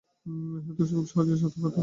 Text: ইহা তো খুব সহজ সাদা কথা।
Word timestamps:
ইহা 0.25 0.71
তো 0.77 0.83
খুব 0.89 1.05
সহজ 1.05 1.27
সাদা 1.41 1.57
কথা। 1.63 1.79